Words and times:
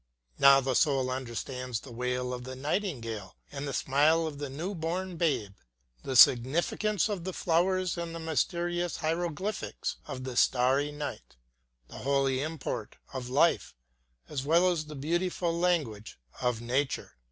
Now 0.39 0.59
the 0.61 0.73
soul 0.73 1.11
understands 1.11 1.79
the 1.81 1.91
wail 1.91 2.33
of 2.33 2.43
the 2.43 2.55
nightingale 2.55 3.35
and 3.51 3.67
the 3.67 3.71
smile 3.71 4.25
of 4.25 4.39
the 4.39 4.49
new 4.49 4.73
born 4.73 5.15
babe; 5.15 5.53
the 6.01 6.15
significance 6.15 7.07
of 7.07 7.23
the 7.23 7.33
flowers 7.33 7.99
and 7.99 8.15
the 8.15 8.19
mysterious 8.19 8.97
hieroglyphics 8.97 9.97
of 10.07 10.23
the 10.23 10.35
starry 10.35 10.91
sky; 10.91 11.19
the 11.87 11.99
holy 11.99 12.41
import 12.41 12.97
of 13.13 13.29
life 13.29 13.75
as 14.27 14.43
well 14.43 14.71
as 14.71 14.85
the 14.85 14.95
beautiful 14.95 15.53
language 15.55 16.17
of 16.41 16.61
Nature. 16.61 17.13